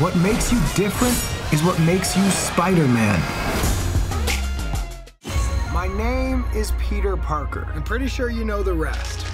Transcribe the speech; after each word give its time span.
What 0.00 0.16
makes 0.16 0.50
you 0.50 0.58
different 0.74 1.14
is 1.52 1.62
what 1.62 1.78
makes 1.80 2.16
you 2.16 2.28
Spider 2.30 2.88
Man. 2.88 3.20
My 5.72 5.86
name 5.86 6.44
is 6.52 6.72
Peter 6.80 7.16
Parker. 7.16 7.68
I'm 7.74 7.82
pretty 7.84 8.08
sure 8.08 8.28
you 8.28 8.44
know 8.44 8.64
the 8.64 8.74
rest. 8.74 9.24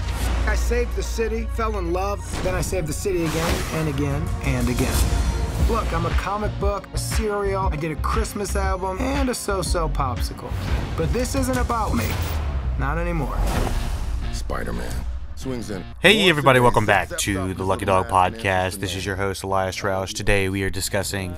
I 0.46 0.54
saved 0.54 0.94
the 0.96 1.02
city, 1.02 1.46
fell 1.54 1.78
in 1.78 1.94
love, 1.94 2.20
then 2.44 2.54
I 2.54 2.60
saved 2.60 2.88
the 2.88 2.92
city 2.92 3.24
again 3.24 3.62
and 3.72 3.88
again 3.88 4.28
and 4.42 4.68
again. 4.68 4.94
Look, 5.70 5.90
I'm 5.94 6.04
a 6.04 6.10
comic 6.10 6.52
book, 6.60 6.86
a 6.92 6.98
cereal, 6.98 7.70
I 7.72 7.76
did 7.76 7.92
a 7.92 7.96
Christmas 7.96 8.54
album, 8.54 8.98
and 9.00 9.30
a 9.30 9.34
so 9.34 9.62
so 9.62 9.88
popsicle. 9.88 10.52
But 10.96 11.10
this 11.12 11.34
isn't 11.34 11.58
about 11.58 11.94
me. 11.94 12.08
Not 12.78 12.98
anymore. 12.98 13.38
Spider 14.32 14.74
Man 14.74 14.92
swings 14.92 15.04
in. 15.04 15.09
Hey, 16.00 16.28
everybody, 16.28 16.60
welcome 16.60 16.84
back 16.84 17.16
to 17.20 17.54
the 17.54 17.64
Lucky 17.64 17.86
Dog 17.86 18.08
Podcast. 18.08 18.80
This 18.80 18.94
is 18.94 19.06
your 19.06 19.16
host, 19.16 19.42
Elias 19.42 19.78
Roush. 19.78 20.12
Today 20.12 20.50
we 20.50 20.62
are 20.64 20.70
discussing 20.70 21.34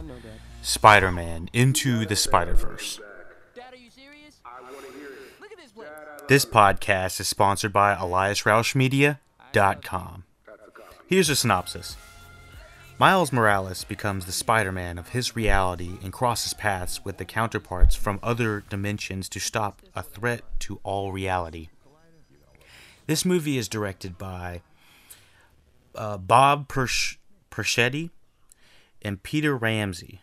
Spider 0.61 1.13
Man 1.13 1.49
Into 1.53 2.04
the 2.04 2.17
Spider 2.17 2.54
Verse. 2.54 2.99
This 6.27 6.44
podcast 6.44 7.21
is 7.21 7.29
sponsored 7.29 7.72
by 7.72 7.94
EliasRoushMedia.com. 7.94 10.25
Here's 11.07 11.29
a 11.29 11.36
synopsis. 11.36 11.96
Miles 12.99 13.32
Morales 13.32 13.85
becomes 13.85 14.27
the 14.27 14.32
Spider 14.32 14.72
Man 14.72 14.99
of 14.99 15.11
his 15.11 15.36
reality 15.36 15.99
and 16.03 16.13
crosses 16.13 16.55
paths 16.55 17.05
with 17.05 17.19
the 17.19 17.25
counterparts 17.25 17.94
from 17.94 18.19
other 18.21 18.64
dimensions 18.69 19.29
to 19.29 19.39
stop 19.39 19.80
a 19.94 20.03
threat 20.03 20.43
to 20.58 20.80
all 20.82 21.13
reality. 21.13 21.69
This 23.12 23.26
movie 23.26 23.58
is 23.58 23.68
directed 23.68 24.16
by 24.16 24.62
uh, 25.94 26.16
Bob 26.16 26.66
Persh- 26.66 27.18
Persichetti 27.50 28.08
and 29.02 29.22
Peter 29.22 29.54
Ramsey, 29.54 30.22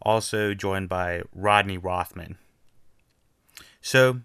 also 0.00 0.54
joined 0.54 0.88
by 0.88 1.22
Rodney 1.34 1.76
Rothman. 1.76 2.38
So, 3.82 4.20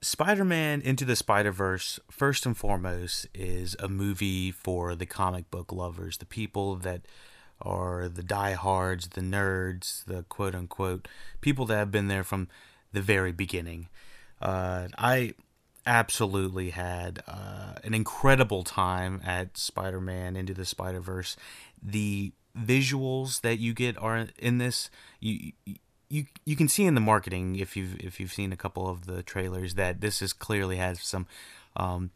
Spider 0.00 0.42
Man 0.42 0.80
Into 0.80 1.04
the 1.04 1.16
Spider 1.16 1.52
Verse, 1.52 2.00
first 2.10 2.46
and 2.46 2.56
foremost, 2.56 3.26
is 3.34 3.76
a 3.78 3.88
movie 3.88 4.50
for 4.50 4.94
the 4.94 5.04
comic 5.04 5.50
book 5.50 5.70
lovers, 5.70 6.16
the 6.16 6.24
people 6.24 6.76
that 6.76 7.02
are 7.60 8.08
the 8.08 8.22
diehards, 8.22 9.08
the 9.08 9.20
nerds, 9.20 10.02
the 10.06 10.22
quote 10.30 10.54
unquote 10.54 11.08
people 11.42 11.66
that 11.66 11.76
have 11.76 11.90
been 11.90 12.08
there 12.08 12.24
from 12.24 12.48
the 12.94 13.02
very 13.02 13.32
beginning. 13.32 13.90
Uh, 14.40 14.88
I 14.96 15.34
absolutely 15.86 16.70
had 16.70 17.22
uh, 17.26 17.74
an 17.84 17.94
incredible 17.94 18.62
time 18.62 19.20
at 19.24 19.56
Spider 19.58 20.00
Man 20.00 20.36
Into 20.36 20.54
the 20.54 20.64
Spider 20.64 21.00
Verse. 21.00 21.36
The 21.82 22.32
visuals 22.58 23.40
that 23.42 23.58
you 23.58 23.74
get 23.74 23.96
are 23.98 24.28
in 24.38 24.58
this. 24.58 24.90
You, 25.20 25.52
you 26.08 26.24
you 26.44 26.56
can 26.56 26.68
see 26.68 26.86
in 26.86 26.94
the 26.94 27.00
marketing 27.00 27.56
if 27.56 27.76
you've 27.76 27.98
if 28.00 28.18
you've 28.18 28.32
seen 28.32 28.52
a 28.52 28.56
couple 28.56 28.88
of 28.88 29.06
the 29.06 29.22
trailers 29.22 29.74
that 29.74 30.00
this 30.00 30.20
is 30.20 30.32
clearly 30.32 30.76
has 30.76 31.00
some 31.00 31.26
um, 31.76 32.10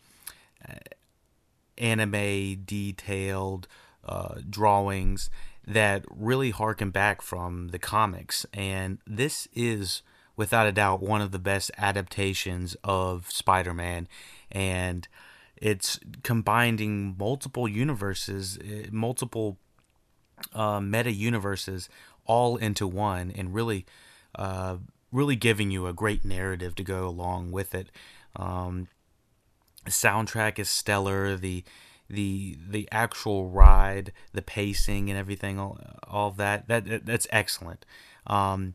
anime 1.79 2.63
detailed 2.65 3.69
uh, 4.05 4.37
drawings 4.49 5.31
that 5.67 6.05
really 6.11 6.51
harken 6.51 6.91
back 6.91 7.23
from 7.23 7.69
the 7.69 7.79
comics 7.79 8.45
and 8.53 8.99
this 9.07 9.49
is 9.55 10.03
without 10.37 10.67
a 10.67 10.73
doubt 10.73 11.03
one 11.03 11.21
of 11.21 11.31
the 11.31 11.39
best 11.39 11.71
adaptations 11.79 12.77
of 12.85 13.31
Spider-Man. 13.31 14.09
And 14.51 15.07
it's 15.57 16.01
combining 16.23 17.17
multiple 17.19 17.69
universes 17.69 18.59
eh, 18.65 18.87
multiple 18.91 19.59
uh, 20.53 20.81
meta 20.81 21.13
universes 21.13 21.89
all 22.27 22.57
into 22.57 22.87
one 22.87 23.31
and 23.31 23.55
really 23.55 23.87
uh, 24.35 24.77
really 25.13 25.37
giving 25.37 25.71
you 25.71 25.87
a 25.87 25.93
great 25.93 26.25
narrative 26.25 26.75
to 26.75 26.83
go 26.83 27.07
along 27.07 27.53
with 27.53 27.75
it. 27.75 27.91
Um, 28.35 28.89
the 29.85 29.91
soundtrack 29.91 30.59
is 30.59 30.69
stellar. 30.69 31.37
The 31.37 31.65
the 32.09 32.59
the 32.69 32.89
actual 32.91 33.49
ride 33.49 34.13
the 34.33 34.43
pacing 34.43 35.09
and 35.09 35.19
everything 35.19 35.59
all, 35.59 35.79
all 36.07 36.31
that 36.33 36.69
that 36.69 37.07
that's 37.07 37.27
excellent. 37.31 37.87
Um, 38.27 38.75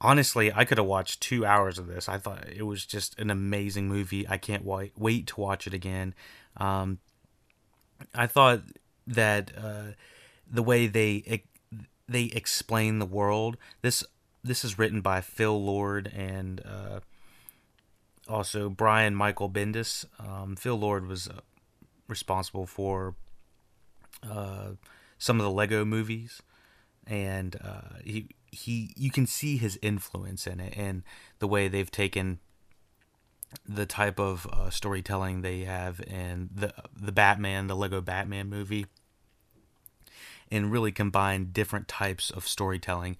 honestly 0.00 0.52
i 0.54 0.64
could 0.64 0.78
have 0.78 0.86
watched 0.86 1.20
two 1.20 1.44
hours 1.44 1.78
of 1.78 1.86
this 1.86 2.08
i 2.08 2.18
thought 2.18 2.46
it 2.48 2.62
was 2.62 2.84
just 2.84 3.18
an 3.18 3.30
amazing 3.30 3.88
movie 3.88 4.26
i 4.28 4.36
can't 4.36 4.64
wait 4.64 4.92
wait 4.96 5.26
to 5.26 5.40
watch 5.40 5.66
it 5.66 5.74
again 5.74 6.14
um, 6.56 6.98
i 8.14 8.26
thought 8.26 8.62
that 9.06 9.50
uh, 9.56 9.92
the 10.50 10.62
way 10.62 10.86
they 10.86 11.42
they 12.08 12.24
explain 12.24 12.98
the 12.98 13.06
world. 13.06 13.56
This 13.82 14.02
this 14.42 14.64
is 14.64 14.78
written 14.78 15.00
by 15.00 15.20
Phil 15.20 15.62
Lord 15.62 16.10
and 16.14 16.62
uh, 16.64 17.00
also 18.26 18.70
Brian 18.70 19.14
Michael 19.14 19.50
Bendis. 19.50 20.06
Um, 20.18 20.56
Phil 20.56 20.76
Lord 20.76 21.06
was 21.06 21.28
uh, 21.28 21.40
responsible 22.08 22.66
for 22.66 23.14
uh, 24.28 24.70
some 25.18 25.38
of 25.38 25.44
the 25.44 25.50
Lego 25.50 25.84
movies, 25.84 26.40
and 27.06 27.56
uh, 27.62 27.98
he 28.02 28.28
he 28.50 28.92
you 28.96 29.10
can 29.10 29.26
see 29.26 29.56
his 29.56 29.78
influence 29.82 30.46
in 30.46 30.60
it 30.60 30.74
and 30.76 31.02
the 31.38 31.48
way 31.48 31.68
they've 31.68 31.90
taken 31.90 32.38
the 33.66 33.86
type 33.86 34.18
of 34.18 34.46
uh, 34.52 34.70
storytelling 34.70 35.40
they 35.40 35.60
have 35.60 36.00
in 36.00 36.50
the 36.54 36.72
the 36.94 37.12
Batman, 37.12 37.66
the 37.66 37.76
Lego 37.76 38.00
Batman 38.00 38.48
movie 38.48 38.86
and 40.50 40.72
really 40.72 40.92
combine 40.92 41.50
different 41.52 41.88
types 41.88 42.30
of 42.30 42.46
storytelling 42.46 43.16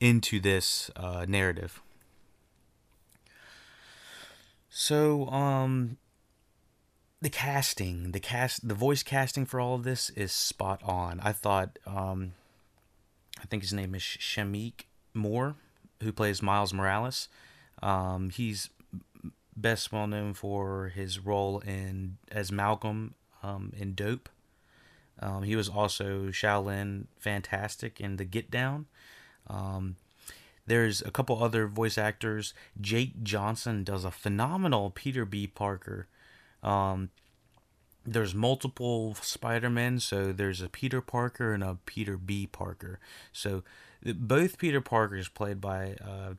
into 0.00 0.40
this 0.40 0.90
uh, 0.96 1.24
narrative. 1.28 1.80
So, 4.68 5.28
um, 5.28 5.98
the 7.20 7.30
casting, 7.30 8.10
the 8.10 8.20
cast, 8.20 8.66
the 8.66 8.74
voice 8.74 9.02
casting 9.02 9.46
for 9.46 9.60
all 9.60 9.76
of 9.76 9.84
this 9.84 10.10
is 10.10 10.32
spot 10.32 10.82
on. 10.82 11.20
I 11.20 11.32
thought, 11.32 11.78
um, 11.86 12.32
I 13.44 13.46
think 13.46 13.62
his 13.62 13.74
name 13.74 13.94
is 13.94 14.02
Shameik 14.02 14.86
Moore, 15.12 15.56
who 16.02 16.12
plays 16.12 16.40
Miles 16.40 16.72
Morales. 16.72 17.28
Um, 17.82 18.30
he's 18.30 18.70
best 19.54 19.92
well 19.92 20.06
known 20.06 20.32
for 20.32 20.88
his 20.88 21.18
role 21.18 21.60
in 21.60 22.16
as 22.32 22.50
Malcolm 22.50 23.14
um, 23.42 23.72
in 23.76 23.94
Dope. 23.94 24.30
Um, 25.20 25.42
he 25.42 25.56
was 25.56 25.68
also 25.68 26.28
Shaolin 26.28 27.04
Fantastic 27.18 28.00
in 28.00 28.16
The 28.16 28.24
Get 28.24 28.50
Down. 28.50 28.86
Um, 29.46 29.96
there's 30.66 31.02
a 31.02 31.10
couple 31.10 31.42
other 31.42 31.66
voice 31.66 31.98
actors. 31.98 32.54
Jake 32.80 33.22
Johnson 33.22 33.84
does 33.84 34.06
a 34.06 34.10
phenomenal 34.10 34.90
Peter 34.90 35.26
B. 35.26 35.46
Parker. 35.46 36.06
Um, 36.62 37.10
there's 38.06 38.34
multiple 38.34 39.14
Spider-Men, 39.20 40.00
so 40.00 40.32
there's 40.32 40.60
a 40.60 40.68
Peter 40.68 41.00
Parker 41.00 41.52
and 41.52 41.62
a 41.62 41.78
Peter 41.86 42.16
B. 42.16 42.46
Parker. 42.46 42.98
So 43.32 43.62
both 44.04 44.58
Peter 44.58 44.80
Parkers 44.80 45.28
played 45.28 45.60
by 45.60 45.96
uh, 46.04 46.34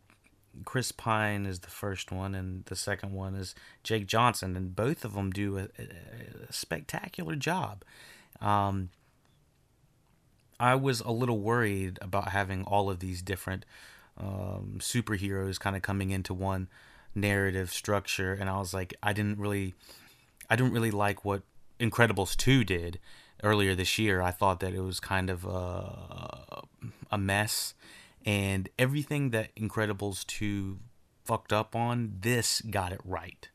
Chris 0.63 0.91
Pine 0.91 1.45
is 1.45 1.59
the 1.59 1.69
first 1.69 2.11
one, 2.11 2.35
and 2.35 2.63
the 2.65 2.75
second 2.75 3.11
one 3.11 3.35
is 3.35 3.55
Jake 3.83 4.07
Johnson, 4.07 4.55
and 4.55 4.75
both 4.75 5.03
of 5.03 5.13
them 5.13 5.31
do 5.31 5.57
a, 5.57 5.63
a 5.63 6.53
spectacular 6.53 7.35
job. 7.35 7.83
Um, 8.41 8.89
I 10.59 10.75
was 10.75 11.01
a 11.01 11.11
little 11.11 11.39
worried 11.39 11.97
about 12.01 12.29
having 12.29 12.63
all 12.63 12.89
of 12.89 12.99
these 12.99 13.21
different 13.21 13.65
um, 14.17 14.75
superheroes 14.79 15.59
kind 15.59 15.75
of 15.75 15.81
coming 15.81 16.11
into 16.11 16.33
one 16.33 16.69
narrative 17.13 17.71
structure, 17.71 18.33
and 18.33 18.49
I 18.49 18.59
was 18.59 18.73
like, 18.73 18.93
I 19.01 19.13
didn't 19.13 19.39
really, 19.39 19.73
I 20.49 20.55
didn't 20.55 20.73
really 20.73 20.91
like 20.91 21.25
what 21.25 21.41
Incredibles 21.79 22.35
two 22.35 22.63
did 22.63 22.99
earlier 23.43 23.75
this 23.75 23.99
year. 23.99 24.22
I 24.22 24.31
thought 24.31 24.59
that 24.61 24.73
it 24.73 24.81
was 24.81 24.99
kind 24.99 25.29
of 25.29 25.45
a, 25.45 26.63
a 27.11 27.17
mess, 27.17 27.73
and 28.25 28.69
everything 28.79 29.31
that 29.31 29.55
Incredibles 29.55 30.25
two 30.25 30.79
fucked 31.23 31.51
up 31.51 31.75
on, 31.75 32.17
this 32.22 32.61
got 32.61 32.91
it 32.91 33.01
right. 33.03 33.49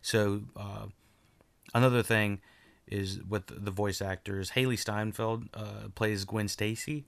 So 0.00 0.42
uh, 0.56 0.86
another 1.74 2.02
thing 2.02 2.40
is 2.86 3.22
with 3.22 3.46
the 3.46 3.70
voice 3.70 4.02
actors. 4.02 4.50
Hailee 4.50 4.78
Steinfeld 4.78 5.44
uh, 5.54 5.88
plays 5.94 6.24
Gwen 6.24 6.48
Stacy, 6.48 7.06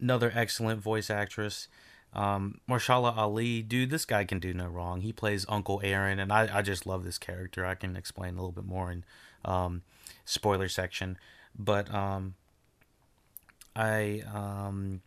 another 0.00 0.32
excellent 0.34 0.80
voice 0.80 1.10
actress. 1.10 1.68
Um, 2.14 2.60
Mahershala 2.68 3.16
Ali, 3.16 3.62
dude, 3.62 3.90
this 3.90 4.04
guy 4.04 4.24
can 4.24 4.38
do 4.38 4.52
no 4.52 4.66
wrong. 4.66 5.00
He 5.00 5.12
plays 5.12 5.46
Uncle 5.48 5.80
Aaron, 5.82 6.18
and 6.18 6.32
I, 6.32 6.58
I 6.58 6.62
just 6.62 6.86
love 6.86 7.04
this 7.04 7.18
character. 7.18 7.64
I 7.64 7.74
can 7.74 7.96
explain 7.96 8.34
a 8.34 8.36
little 8.36 8.52
bit 8.52 8.66
more 8.66 8.92
in 8.92 9.04
um, 9.44 9.82
spoiler 10.24 10.68
section, 10.68 11.18
but 11.58 11.92
um, 11.92 12.34
I 13.74 14.22
um, 14.32 15.00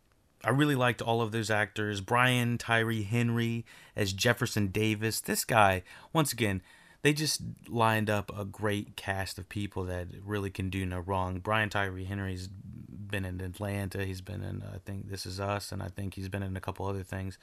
I 0.44 0.50
really 0.50 0.76
liked 0.76 1.02
all 1.02 1.22
of 1.22 1.32
those 1.32 1.50
actors. 1.50 2.02
Brian 2.02 2.58
Tyree 2.58 3.04
Henry 3.04 3.66
as 3.96 4.14
Jefferson 4.14 4.68
Davis. 4.68 5.20
This 5.20 5.46
guy, 5.46 5.84
once 6.14 6.34
again, 6.34 6.62
they 7.06 7.14
just 7.14 7.40
lined 7.70 8.10
up 8.10 8.36
a 8.36 8.44
great 8.44 8.96
cast 8.96 9.38
of 9.38 9.48
people 9.48 9.84
that 9.84 10.08
really 10.26 10.50
can 10.50 10.72
do 10.72 10.88
no 10.88 10.98
wrong. 10.98 11.38
Brian 11.38 11.70
Tyree 11.70 12.06
Henry's 12.06 12.48
been 12.48 13.24
in 13.24 13.40
Atlanta. 13.42 14.04
He's 14.04 14.22
been 14.22 14.44
in 14.44 14.64
I 14.64 14.80
think 14.80 15.12
This 15.12 15.28
Is 15.28 15.40
Us, 15.40 15.72
and 15.72 15.84
I 15.84 15.90
think 15.90 16.16
he's 16.16 16.30
been 16.30 16.42
in 16.42 16.58
a 16.58 16.60
couple 16.60 16.88
other 16.88 17.04
things 17.04 17.38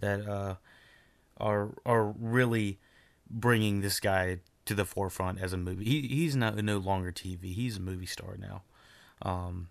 that 0.00 0.28
uh, 0.28 0.56
are 1.38 1.68
are 1.86 2.06
really 2.06 2.80
bringing 3.30 3.82
this 3.82 4.00
guy 4.00 4.38
to 4.64 4.74
the 4.74 4.84
forefront 4.84 5.40
as 5.40 5.52
a 5.52 5.58
movie. 5.58 5.84
He 5.84 6.08
he's 6.08 6.34
not 6.34 6.56
no 6.56 6.78
longer 6.78 7.12
TV. 7.12 7.54
He's 7.54 7.76
a 7.76 7.80
movie 7.80 8.06
star 8.06 8.36
now. 8.36 8.62
Um, 9.22 9.68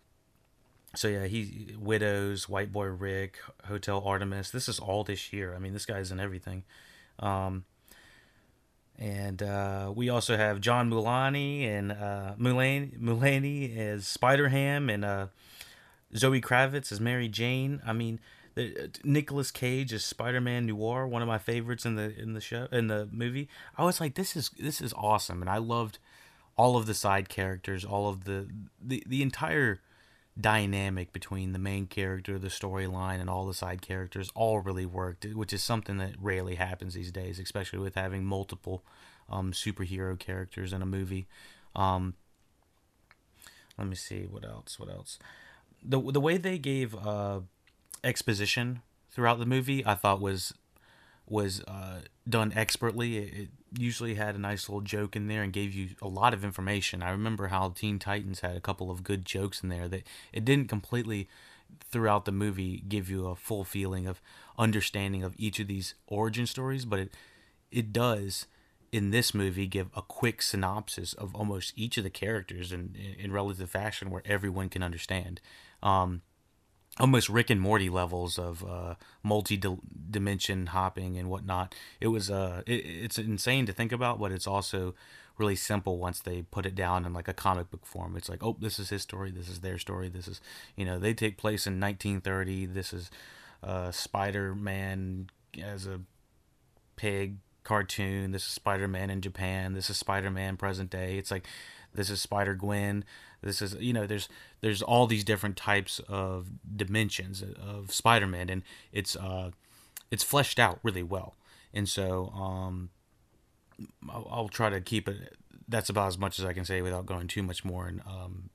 so 0.96 1.10
yeah, 1.10 1.26
he 1.26 1.76
Widows, 1.78 2.48
White 2.48 2.72
Boy 2.72 2.86
Rick, 2.86 3.40
Hotel 3.66 4.02
Artemis. 4.06 4.52
This 4.52 4.70
is 4.70 4.80
all 4.80 5.04
this 5.04 5.34
year. 5.34 5.54
I 5.54 5.60
mean, 5.60 5.74
this 5.74 5.86
guy's 5.86 6.14
in 6.14 6.22
everything. 6.22 6.64
Um, 7.20 7.66
and 9.00 9.42
uh, 9.42 9.92
we 9.96 10.10
also 10.10 10.38
have 10.38 10.62
John 10.62 10.90
Mulaney 10.90 11.68
and 11.68 11.92
uh, 11.92 12.34
Mulaney, 12.40 12.98
Mulaney 13.00 13.76
as 13.78 14.08
Spider 14.08 14.50
Ham 14.50 14.90
and 14.90 15.04
uh, 15.04 15.28
Zoe 16.16 16.42
Kravitz 16.42 16.92
as 16.92 17.00
Mary 17.00 17.28
Jane. 17.28 17.82
I 17.86 17.94
mean, 17.94 18.20
uh, 18.56 18.64
Nicolas 19.04 19.52
Cage 19.52 19.94
as 19.94 20.06
Spider 20.06 20.40
Man 20.40 20.66
Noir, 20.68 21.08
one 21.08 21.22
of 21.22 21.28
my 21.28 21.40
favorites 21.40 21.86
in 21.86 21.96
the 21.96 22.18
in 22.20 22.34
the 22.34 22.42
show 22.42 22.68
in 22.72 22.88
the 22.88 23.08
movie. 23.12 23.50
I 23.78 23.84
was 23.84 24.00
like, 24.00 24.16
this 24.16 24.36
is 24.36 24.52
this 24.60 24.80
is 24.80 24.94
awesome, 24.94 25.42
and 25.42 25.50
I 25.50 25.58
loved 25.58 25.98
all 26.56 26.78
of 26.78 26.86
the 26.86 26.94
side 26.94 27.30
characters, 27.30 27.84
all 27.84 28.08
of 28.08 28.26
the 28.26 28.48
the 28.80 29.04
the 29.08 29.22
entire 29.24 29.82
dynamic 30.40 31.14
between 31.14 31.54
the 31.54 31.60
main 31.60 31.86
character, 31.86 32.40
the 32.40 32.48
storyline, 32.48 33.20
and 33.20 33.30
all 33.30 33.46
the 33.46 33.54
side 33.54 33.82
characters 33.82 34.32
all 34.36 34.60
really 34.60 34.86
worked, 34.86 35.26
which 35.26 35.54
is 35.54 35.64
something 35.64 35.98
that 35.98 36.16
rarely 36.20 36.56
happens 36.56 36.94
these 36.94 37.12
days, 37.12 37.40
especially 37.40 37.80
with 37.80 37.96
having 37.96 38.26
multiple 38.26 38.84
um, 39.30 39.52
superhero 39.52 40.18
characters 40.18 40.74
in 40.74 40.82
a 40.82 40.86
movie. 40.86 41.28
Um, 41.76 42.16
let 43.78 43.88
me 43.88 43.96
see 43.96 44.24
what 44.24 44.44
else. 44.44 44.80
What 44.80 44.90
else? 44.90 45.20
The 45.84 46.00
the 46.00 46.22
way 46.22 46.38
they 46.38 46.58
gave 46.58 46.96
uh, 46.96 47.42
exposition 48.04 48.82
throughout 49.12 49.40
the 49.40 49.46
movie, 49.46 49.86
I 49.86 49.96
thought 49.96 50.22
was 50.22 50.54
was 51.28 51.62
uh, 51.68 52.02
done 52.28 52.54
expertly. 52.56 53.18
It, 53.18 53.34
it, 53.34 53.50
usually 53.76 54.14
had 54.14 54.36
a 54.36 54.38
nice 54.38 54.70
little 54.70 54.82
joke 54.82 55.16
in 55.16 55.26
there 55.26 55.42
and 55.42 55.52
gave 55.52 55.74
you 55.74 55.90
a 56.00 56.08
lot 56.08 56.32
of 56.32 56.46
information. 56.46 57.02
I 57.02 57.10
remember 57.10 57.48
how 57.48 57.70
Teen 57.70 57.98
Titans 57.98 58.42
had 58.42 58.56
a 58.56 58.62
couple 58.62 58.92
of 58.92 59.04
good 59.04 59.26
jokes 59.26 59.64
in 59.64 59.70
there 59.70 59.88
that 59.88 60.04
it 60.32 60.46
didn't 60.46 60.70
completely 60.70 61.28
throughout 61.90 62.26
the 62.26 62.32
movie 62.32 62.84
give 62.88 63.10
you 63.10 63.26
a 63.26 63.36
full 63.36 63.64
feeling 63.64 64.08
of 64.08 64.22
understanding 64.60 65.24
of 65.24 65.34
each 65.38 65.60
of 65.60 65.68
these 65.68 65.96
origin 66.08 66.46
stories, 66.46 66.86
but 66.86 67.00
it 67.00 67.14
it 67.72 67.92
does 67.92 68.46
in 68.92 69.10
this 69.10 69.34
movie 69.34 69.66
give 69.66 69.90
a 69.96 70.02
quick 70.04 70.42
synopsis 70.42 71.14
of 71.14 71.36
almost 71.36 71.74
each 71.76 71.98
of 71.98 72.04
the 72.04 72.10
characters 72.10 72.72
in 72.72 72.96
in, 73.18 73.32
relative 73.32 73.70
fashion 73.70 74.12
where 74.12 74.22
everyone 74.26 74.70
can 74.70 74.84
understand. 74.84 75.42
Um, 75.82 76.22
almost 77.00 77.30
Rick 77.30 77.50
and 77.50 77.60
Morty 77.60 77.90
levels 77.90 78.38
of 78.38 78.64
uh, 78.64 78.96
multi 79.24 79.60
dimension 80.10 80.68
hopping 80.68 81.18
and 81.18 81.30
whatnot. 81.30 81.74
It 82.00 82.08
was 82.08 82.30
uh, 82.30 82.62
it, 82.66 82.86
it's 82.86 83.18
insane 83.18 83.66
to 83.66 83.74
think 83.74 83.92
about, 83.92 84.20
but 84.20 84.32
it's 84.32 84.48
also 84.48 84.94
really 85.38 85.56
simple 85.56 85.98
once 85.98 86.20
they 86.20 86.44
put 86.44 86.66
it 86.66 86.76
down 86.76 87.06
in 87.06 87.14
like 87.14 87.28
a 87.28 87.34
comic 87.34 87.72
book 87.72 87.86
form. 87.86 88.16
It's 88.16 88.30
like, 88.30 88.44
oh, 88.44 88.56
this 88.60 88.78
is 88.78 88.90
his 88.90 89.02
story, 89.02 89.32
this 89.32 89.50
is 89.50 89.62
their 89.62 89.78
story, 89.78 90.10
this 90.10 90.28
is 90.28 90.40
you 90.76 90.86
know 90.86 91.00
they 91.00 91.14
take 91.14 91.38
place 91.38 91.66
in 91.66 91.80
1930. 91.80 92.68
This 92.68 92.94
is 92.94 93.10
uh, 93.64 93.92
Spider 93.92 94.54
Man 94.54 95.30
as 95.62 95.88
a 95.88 96.02
pig 96.96 97.38
cartoon. 97.64 98.32
This 98.32 98.44
is 98.44 98.50
Spider 98.50 98.88
Man 98.88 99.10
in 99.10 99.22
Japan. 99.22 99.74
This 99.74 99.90
is 99.90 99.98
Spider 99.98 100.30
Man 100.30 100.58
present 100.58 100.90
day. 100.90 101.18
It's 101.18 101.32
like 101.32 101.48
this 101.94 102.10
is 102.10 102.22
Spider 102.22 102.54
Gwen 102.54 103.04
this 103.44 103.62
is 103.62 103.76
you 103.76 103.94
know 103.94 104.08
there's 104.08 104.30
there's 104.62 104.82
all 104.82 105.06
these 105.06 105.24
different 105.24 105.58
types 105.58 106.00
of 106.08 106.48
dimensions 106.76 107.44
of 107.44 107.94
Spider-Man 107.94 108.50
and 108.50 108.64
it's 108.92 109.16
uh 109.16 109.52
it's 110.12 110.24
fleshed 110.24 110.60
out 110.60 110.80
really 110.84 111.04
well. 111.04 111.36
And 111.74 111.88
so 111.88 112.30
um 112.30 112.90
I'll, 114.10 114.28
I'll 114.30 114.50
try 114.50 114.70
to 114.70 114.82
keep 114.82 115.08
it 115.08 115.36
that's 115.68 115.90
about 115.90 116.08
as 116.08 116.18
much 116.18 116.40
as 116.40 116.46
I 116.46 116.54
can 116.54 116.66
say 116.66 116.82
without 116.82 117.06
going 117.06 117.28
too 117.28 117.44
much 117.44 117.64
more 117.64 117.88
in 117.88 118.02
um 118.06 118.50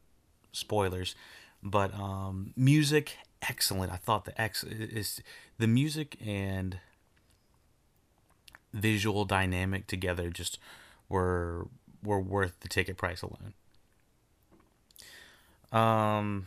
spoilers. 0.53 1.15
But 1.62 1.94
um 1.94 2.53
music 2.56 3.17
excellent. 3.43 3.93
I 3.93 3.97
thought 3.97 4.25
the 4.25 4.41
X 4.41 4.65
is 4.65 5.20
the 5.59 5.67
music 5.67 6.17
and 6.25 6.79
visual 8.73 9.25
dynamic 9.25 9.87
together 9.87 10.31
just 10.31 10.59
were 11.09 11.69
were 12.03 12.20
worth 12.20 12.61
the 12.61 12.69
ticket 12.69 12.97
price 12.97 13.23
alone. 13.23 13.55
Um, 15.73 16.47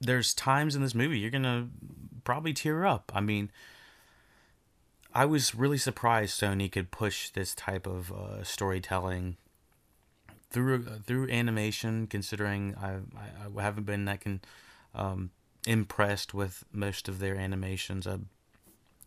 there's 0.00 0.34
times 0.34 0.76
in 0.76 0.82
this 0.82 0.94
movie 0.94 1.18
you're 1.18 1.30
gonna 1.30 1.68
probably 2.24 2.52
tear 2.52 2.84
up. 2.84 3.10
I 3.14 3.20
mean, 3.20 3.50
I 5.14 5.24
was 5.24 5.54
really 5.54 5.78
surprised 5.78 6.38
Sony 6.38 6.70
could 6.70 6.90
push 6.90 7.30
this 7.30 7.54
type 7.54 7.86
of 7.86 8.12
uh, 8.12 8.44
storytelling 8.44 9.36
through 10.50 10.86
uh, 10.88 10.98
through 11.04 11.30
animation. 11.30 12.06
Considering 12.06 12.74
I, 12.80 12.96
I, 13.16 13.58
I 13.58 13.62
haven't 13.62 13.84
been 13.84 14.04
that 14.04 14.20
can 14.20 14.40
um, 14.94 15.30
impressed 15.66 16.34
with 16.34 16.64
most 16.72 17.08
of 17.08 17.18
their 17.18 17.36
animations. 17.36 18.06
I 18.06 18.18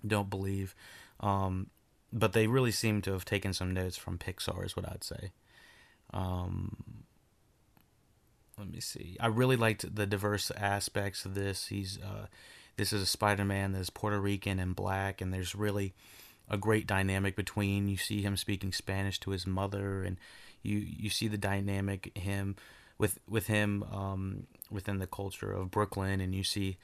don't 0.06 0.30
believe, 0.30 0.76
um, 1.20 1.68
but 2.12 2.34
they 2.34 2.48
really 2.48 2.72
seem 2.72 3.02
to 3.04 3.12
have 3.14 3.24
taken 3.24 3.54
some 3.54 3.72
notes 3.74 3.98
from 3.98 4.18
Pixar. 4.18 4.66
Is 4.66 4.76
what 4.76 4.90
I'd 4.90 5.04
say. 5.04 5.32
Um, 6.14 7.04
let 8.62 8.72
me 8.72 8.80
see. 8.80 9.18
I 9.20 9.26
really 9.26 9.56
liked 9.56 9.96
the 9.96 10.06
diverse 10.06 10.52
aspects 10.52 11.26
of 11.26 11.34
this. 11.34 11.68
He's 11.68 11.98
uh, 12.00 12.28
this 12.78 12.94
is 12.94 13.02
a 13.02 13.08
Spider-Man 13.08 13.74
that's 13.74 13.90
Puerto 13.90 14.20
Rican 14.20 14.60
and 14.60 14.76
black, 14.76 15.20
and 15.20 15.34
there's 15.34 15.56
really 15.56 15.94
a 16.48 16.58
great 16.58 16.86
dynamic 16.86 17.36
between. 17.36 17.88
You 17.88 17.98
see 17.98 18.22
him 18.22 18.38
speaking 18.38 18.72
Spanish 18.72 19.20
to 19.22 19.32
his 19.32 19.48
mother, 19.48 20.04
and 20.04 20.18
you 20.62 20.78
you 20.78 21.10
see 21.10 21.28
the 21.28 21.40
dynamic 21.40 22.16
him 22.16 22.56
with 23.00 23.18
with 23.28 23.48
him 23.48 23.84
um, 23.92 24.46
within 24.70 25.00
the 25.00 25.08
culture 25.08 25.52
of 25.52 25.72
Brooklyn, 25.72 26.22
and 26.22 26.36
you 26.36 26.44
see 26.44 26.78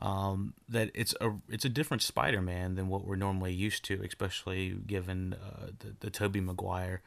um, 0.00 0.54
that 0.66 0.90
it's 0.94 1.14
a 1.20 1.32
it's 1.50 1.66
a 1.66 1.70
different 1.70 2.02
Spider-Man 2.02 2.74
than 2.74 2.88
what 2.88 3.04
we're 3.04 3.16
normally 3.16 3.52
used 3.52 3.84
to, 3.84 4.00
especially 4.02 4.70
given 4.86 5.34
uh, 5.34 5.66
the 5.78 5.94
the 6.00 6.10
Tobey 6.10 6.40
Maguire 6.40 7.02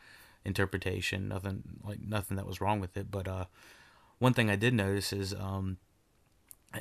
interpretation. 0.46 1.28
Nothing 1.28 1.64
like 1.84 2.02
nothing 2.02 2.38
that 2.38 2.46
was 2.46 2.62
wrong 2.62 2.80
with 2.80 2.96
it, 2.96 3.10
but 3.10 3.28
uh, 3.28 3.46
one 4.22 4.36
thing 4.36 4.52
I 4.52 4.56
did 4.56 4.76
notice 4.76 5.12
is 5.12 5.34
um, 5.34 5.78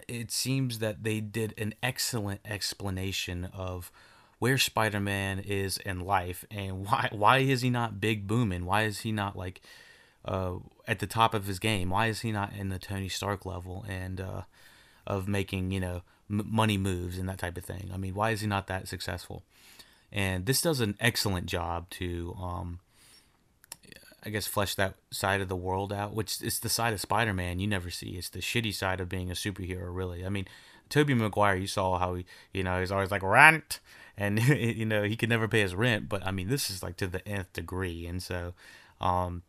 it 0.07 0.31
seems 0.31 0.79
that 0.81 1.05
they 1.05 1.21
did 1.21 1.55
an 1.57 1.75
excellent 1.83 2.41
explanation 2.45 3.49
of 3.55 3.91
where 4.38 4.59
Spider-Man 4.59 5.38
is 5.38 5.79
in 5.79 6.00
life 6.00 6.45
and 6.50 6.87
why 6.87 7.09
why 7.12 7.38
is 7.38 7.62
he 7.62 7.71
not 7.71 7.99
big 7.99 8.26
booming? 8.26 8.67
Why 8.67 8.83
is 8.83 9.00
he 9.00 9.11
not 9.11 9.37
like 9.37 9.62
uh, 10.26 10.57
at 10.87 10.99
the 10.99 11.07
top 11.07 11.33
of 11.33 11.47
his 11.47 11.59
game? 11.59 11.88
Why 11.88 12.09
is 12.09 12.21
he 12.21 12.31
not 12.31 12.53
in 12.53 12.69
the 12.69 12.79
Tony 12.79 13.09
Stark 13.09 13.47
level 13.47 13.87
and 13.88 14.21
uh, 14.21 14.43
of 15.07 15.26
making 15.26 15.71
you 15.71 15.81
know 15.81 16.03
m- 16.29 16.47
money 16.47 16.76
moves 16.76 17.17
and 17.17 17.26
that 17.31 17.38
type 17.38 17.57
of 17.57 17.64
thing? 17.64 17.91
I 17.93 17.97
mean, 17.97 18.14
why 18.14 18.33
is 18.33 18.43
he 18.43 18.47
not 18.47 18.67
that 18.67 18.87
successful? 18.87 19.45
And 20.12 20.45
this 20.45 20.61
does 20.61 20.81
an 20.81 20.95
excellent 21.00 21.47
job 21.47 21.88
to 21.91 22.37
um, 22.38 22.81
I 24.25 24.31
guess 24.31 24.47
flesh 24.47 24.75
that 24.75 24.95
side 25.11 25.41
of 25.41 25.49
the 25.49 25.57
world 25.57 25.93
out, 25.93 26.15
which 26.15 26.43
is 26.43 26.61
the 26.61 26.69
side 26.69 26.93
of 26.93 27.00
Spider 27.00 27.33
Man 27.33 27.59
you 27.59 27.67
never 27.67 27.91
see. 27.91 28.11
It's 28.11 28.29
the 28.29 28.41
shitty 28.41 28.75
side 28.75 29.00
of 29.00 29.09
being 29.09 29.31
a 29.31 29.35
superhero, 29.35 29.95
really. 29.95 30.25
I 30.25 30.29
mean, 30.29 30.47
Tobey 30.89 31.15
Maguire, 31.15 31.57
you 31.57 31.67
saw 31.67 31.99
how 31.99 32.15
he, 32.15 32.27
you 32.53 32.62
know, 32.62 32.81
he's 32.81 32.93
always 32.93 33.11
like 33.11 33.23
rent, 33.23 33.81
and 34.17 34.39
you 34.49 34.85
know 34.85 35.05
he 35.05 35.17
could 35.17 35.29
never 35.29 35.49
pay 35.49 35.61
his 35.61 35.75
rent. 35.75 36.09
But 36.09 36.27
I 36.27 36.31
mean, 36.31 36.49
this 36.49 36.71
is 36.71 36.83
like 36.83 36.97
to 36.99 37.07
the 37.07 37.27
nth 37.27 37.53
degree, 37.53 38.07
and 38.07 38.23
so, 38.23 38.55
um, 39.00 39.43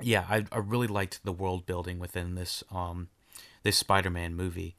yeah, 0.00 0.24
I, 0.28 0.44
I 0.52 0.58
really 0.58 0.86
liked 0.86 1.24
the 1.24 1.32
world 1.32 1.66
building 1.66 1.98
within 1.98 2.34
this 2.36 2.62
um 2.70 3.08
this 3.62 3.76
Spider 3.76 4.10
Man 4.10 4.36
movie. 4.36 4.76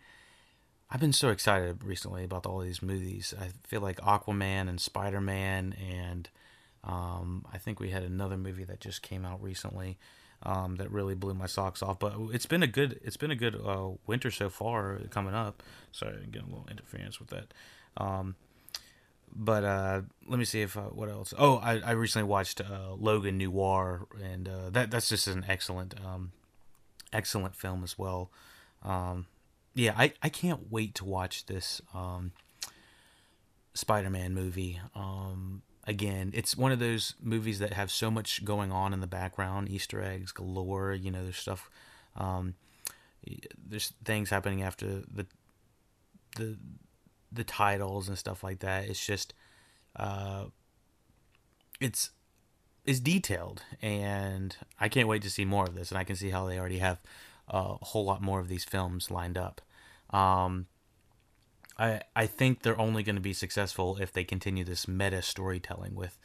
I've 0.89 0.99
been 0.99 1.13
so 1.13 1.29
excited 1.29 1.83
recently 1.83 2.25
about 2.25 2.45
all 2.45 2.59
these 2.59 2.81
movies. 2.81 3.33
I 3.39 3.51
feel 3.65 3.79
like 3.79 3.97
Aquaman 4.01 4.67
and 4.67 4.79
Spider 4.79 5.21
Man 5.21 5.73
and 5.73 6.29
um, 6.83 7.45
I 7.51 7.57
think 7.57 7.79
we 7.79 7.89
had 7.89 8.03
another 8.03 8.37
movie 8.37 8.63
that 8.63 8.79
just 8.79 9.01
came 9.01 9.25
out 9.25 9.41
recently 9.41 9.97
um, 10.43 10.77
that 10.77 10.91
really 10.91 11.15
blew 11.15 11.33
my 11.33 11.45
socks 11.45 11.83
off. 11.83 11.99
But 11.99 12.13
it's 12.31 12.45
been 12.45 12.63
a 12.63 12.67
good 12.67 12.99
it's 13.03 13.17
been 13.17 13.31
a 13.31 13.35
good 13.35 13.55
uh, 13.55 13.89
winter 14.07 14.31
so 14.31 14.49
far 14.49 14.99
coming 15.09 15.33
up. 15.33 15.63
Sorry, 15.91 16.13
I'm 16.13 16.31
getting 16.31 16.47
a 16.47 16.51
little 16.51 16.67
interference 16.69 17.19
with 17.19 17.29
that. 17.29 17.53
Um, 17.97 18.35
but 19.33 19.63
uh, 19.63 20.01
let 20.27 20.39
me 20.39 20.45
see 20.45 20.61
if 20.61 20.75
uh, 20.75 20.81
what 20.81 21.09
else. 21.09 21.33
Oh, 21.37 21.57
I, 21.57 21.79
I 21.79 21.91
recently 21.91 22.27
watched 22.27 22.59
uh, 22.59 22.93
Logan 22.97 23.37
Noir, 23.37 24.07
and 24.21 24.47
uh, 24.47 24.69
that 24.71 24.91
that's 24.91 25.09
just 25.09 25.27
an 25.27 25.45
excellent 25.47 25.93
um, 26.03 26.31
excellent 27.13 27.55
film 27.55 27.83
as 27.83 27.97
well. 27.97 28.29
Um, 28.83 29.27
yeah, 29.73 29.93
I, 29.97 30.13
I 30.21 30.29
can't 30.29 30.71
wait 30.71 30.95
to 30.95 31.05
watch 31.05 31.45
this 31.45 31.81
um, 31.93 32.33
Spider-Man 33.73 34.33
movie. 34.33 34.81
Um, 34.95 35.61
again, 35.85 36.31
it's 36.33 36.55
one 36.55 36.71
of 36.71 36.79
those 36.79 37.15
movies 37.21 37.59
that 37.59 37.73
have 37.73 37.91
so 37.91 38.11
much 38.11 38.45
going 38.45 38.71
on 38.71 38.93
in 38.93 38.99
the 38.99 39.07
background, 39.07 39.69
Easter 39.69 40.01
eggs 40.01 40.31
galore. 40.31 40.93
You 40.93 41.11
know, 41.11 41.23
there's 41.23 41.37
stuff, 41.37 41.69
um, 42.15 42.55
there's 43.67 43.93
things 44.03 44.29
happening 44.29 44.61
after 44.63 45.01
the 45.13 45.25
the 46.35 46.57
the 47.31 47.43
titles 47.43 48.07
and 48.07 48.17
stuff 48.17 48.43
like 48.43 48.59
that. 48.59 48.85
It's 48.89 49.05
just, 49.05 49.33
uh, 49.95 50.45
it's 51.79 52.11
is 52.85 52.99
detailed, 52.99 53.61
and 53.81 54.55
I 54.79 54.89
can't 54.89 55.07
wait 55.07 55.21
to 55.21 55.29
see 55.29 55.45
more 55.45 55.65
of 55.65 55.75
this. 55.75 55.91
And 55.91 55.97
I 55.97 56.03
can 56.03 56.15
see 56.15 56.29
how 56.29 56.47
they 56.47 56.59
already 56.59 56.79
have 56.79 56.99
a 57.47 57.75
whole 57.81 58.05
lot 58.05 58.21
more 58.21 58.39
of 58.39 58.47
these 58.47 58.63
films 58.63 59.11
lined 59.11 59.37
up. 59.37 59.61
Um, 60.09 60.67
I 61.77 62.01
I 62.15 62.27
think 62.27 62.61
they're 62.61 62.79
only 62.79 63.03
going 63.03 63.15
to 63.15 63.21
be 63.21 63.33
successful 63.33 63.97
if 63.97 64.11
they 64.13 64.23
continue 64.23 64.63
this 64.63 64.87
meta 64.87 65.21
storytelling 65.21 65.95
with, 65.95 66.17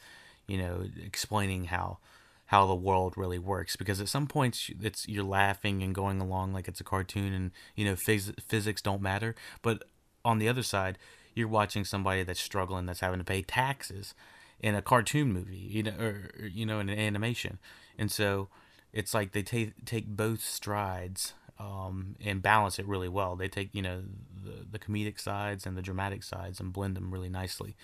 you 0.47 0.57
know, 0.57 0.85
explaining 1.03 1.65
how 1.65 1.99
how 2.47 2.65
the 2.65 2.75
world 2.75 3.17
really 3.17 3.39
works. 3.39 3.75
Because 3.75 3.99
at 4.01 4.07
some 4.09 4.27
points 4.27 4.69
it's 4.81 5.07
you're 5.07 5.23
laughing 5.23 5.83
and 5.83 5.93
going 5.93 6.21
along 6.21 6.53
like 6.53 6.67
it's 6.67 6.81
a 6.81 6.85
cartoon, 6.85 7.33
and 7.33 7.51
you 7.75 7.85
know 7.85 7.93
phys- 7.93 8.39
physics 8.41 8.81
don't 8.81 9.01
matter. 9.01 9.35
But 9.61 9.83
on 10.23 10.39
the 10.39 10.49
other 10.49 10.63
side, 10.63 10.97
you're 11.33 11.47
watching 11.47 11.85
somebody 11.85 12.23
that's 12.23 12.39
struggling, 12.39 12.85
that's 12.85 12.99
having 13.01 13.19
to 13.19 13.25
pay 13.25 13.41
taxes 13.41 14.13
in 14.59 14.75
a 14.75 14.81
cartoon 14.81 15.31
movie, 15.31 15.55
you 15.55 15.83
know, 15.83 15.91
or, 15.99 16.31
you 16.47 16.65
know, 16.65 16.79
in 16.79 16.89
an 16.89 16.97
animation, 16.97 17.59
and 17.97 18.11
so 18.11 18.49
it's 18.93 19.13
like 19.13 19.31
they 19.31 19.43
take 19.43 19.85
take 19.85 20.07
both 20.07 20.41
strides 20.41 21.33
um, 21.59 22.15
and 22.23 22.41
balance 22.41 22.79
it 22.79 22.87
really 22.87 23.09
well. 23.09 23.35
They 23.35 23.47
take 23.47 23.69
you 23.73 23.81
know 23.81 24.03
the 24.43 24.65
the 24.71 24.79
comedic 24.79 25.19
sides 25.19 25.65
and 25.65 25.77
the 25.77 25.81
dramatic 25.81 26.23
sides 26.23 26.59
and 26.59 26.73
blend 26.73 26.95
them 26.95 27.11
really 27.11 27.29
nicely, 27.29 27.75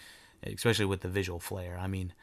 especially 0.44 0.86
with 0.86 1.02
the 1.02 1.10
visual 1.10 1.40
flair. 1.40 1.78
I 1.80 1.88
mean. 1.88 2.14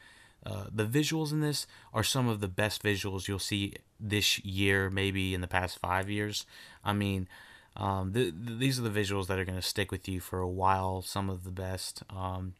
Uh, 0.43 0.65
the 0.73 0.87
visuals 0.87 1.31
in 1.31 1.39
this 1.39 1.67
are 1.93 2.03
some 2.03 2.27
of 2.27 2.39
the 2.39 2.47
best 2.47 2.81
visuals 2.81 3.27
you'll 3.27 3.37
see 3.37 3.75
this 3.99 4.43
year, 4.43 4.89
maybe 4.89 5.35
in 5.35 5.41
the 5.41 5.47
past 5.47 5.77
five 5.77 6.09
years. 6.09 6.47
I 6.83 6.93
mean, 6.93 7.27
um, 7.77 8.11
th- 8.11 8.33
th- 8.33 8.57
these 8.57 8.79
are 8.79 8.81
the 8.81 8.89
visuals 8.89 9.27
that 9.27 9.37
are 9.37 9.45
going 9.45 9.59
to 9.59 9.61
stick 9.61 9.91
with 9.91 10.09
you 10.09 10.19
for 10.19 10.39
a 10.39 10.49
while. 10.49 11.03
Some 11.03 11.29
of 11.29 11.43
the 11.43 11.51
best. 11.51 12.01
Um, 12.09 12.55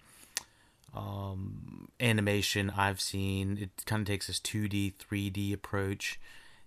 um, 0.94 1.88
animation 2.00 2.72
I've 2.76 3.02
seen. 3.02 3.58
It 3.62 3.86
kind 3.86 4.02
of 4.02 4.08
takes 4.08 4.28
this 4.28 4.40
2D, 4.40 4.94
3D 4.96 5.54
approach, 5.54 6.20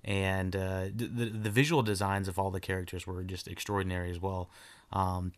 and 0.04 0.54
uh, 0.54 0.84
the 0.94 1.06
the 1.06 1.50
visual 1.50 1.82
designs 1.82 2.28
of 2.28 2.38
all 2.38 2.50
the 2.50 2.60
characters 2.60 3.06
were 3.06 3.22
just 3.22 3.48
extraordinary 3.48 4.10
as 4.10 4.20
well. 4.20 4.50
Um, 4.92 5.32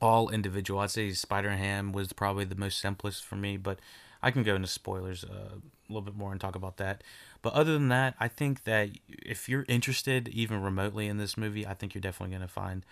all 0.00 0.30
individual. 0.30 0.80
I'd 0.80 0.90
say 0.90 1.12
Spider 1.12 1.50
Ham 1.50 1.92
was 1.92 2.12
probably 2.12 2.44
the 2.44 2.54
most 2.54 2.78
simplest 2.78 3.24
for 3.24 3.36
me, 3.36 3.56
but 3.56 3.78
I 4.22 4.30
can 4.30 4.42
go 4.42 4.54
into 4.54 4.68
spoilers 4.68 5.24
uh, 5.24 5.54
a 5.54 5.88
little 5.88 6.02
bit 6.02 6.16
more 6.16 6.32
and 6.32 6.40
talk 6.40 6.54
about 6.54 6.78
that. 6.78 7.02
But 7.42 7.52
other 7.54 7.72
than 7.72 7.88
that, 7.88 8.14
I 8.18 8.28
think 8.28 8.64
that 8.64 8.90
if 9.08 9.48
you're 9.48 9.64
interested 9.68 10.28
even 10.28 10.62
remotely 10.62 11.06
in 11.06 11.18
this 11.18 11.36
movie, 11.36 11.66
I 11.66 11.74
think 11.74 11.94
you're 11.94 12.02
definitely 12.02 12.34
going 12.36 12.46
to 12.46 12.52
find 12.52 12.84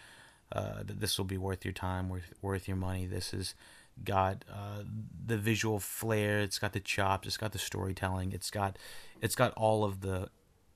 uh, 0.53 0.83
that 0.85 1.01
this 1.01 1.19
will 1.19 1.27
be 1.27 1.39
worth 1.39 1.65
your 1.65 1.75
time, 1.75 2.09
worth 2.09 2.33
worth 2.41 2.69
your 2.69 2.77
money. 2.77 3.07
This 3.07 3.33
has 3.33 3.55
got 4.05 4.45
uh, 4.51 4.83
the 5.27 5.37
visual 5.37 5.81
flair, 5.81 6.41
it's 6.41 6.59
got 6.59 6.73
the 6.73 6.81
chops, 6.81 7.27
it's 7.27 7.37
got 7.37 7.53
the 7.53 7.59
storytelling, 7.59 8.33
it's 8.33 8.51
got 8.51 8.79
it's 9.21 9.35
got 9.35 9.53
all 9.55 9.85
of 9.85 10.01
the 10.01 10.29